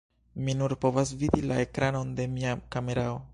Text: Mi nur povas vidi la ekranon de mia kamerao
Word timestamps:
Mi 0.45 0.53
nur 0.61 0.73
povas 0.85 1.11
vidi 1.23 1.45
la 1.51 1.59
ekranon 1.67 2.15
de 2.21 2.27
mia 2.39 2.57
kamerao 2.77 3.23